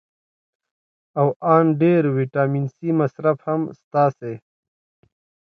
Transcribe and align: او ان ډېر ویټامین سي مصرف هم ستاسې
او 1.19 1.27
ان 1.53 1.65
ډېر 1.81 2.01
ویټامین 2.17 2.65
سي 2.75 2.89
مصرف 3.01 3.37
هم 3.47 3.61
ستاسې 3.81 4.33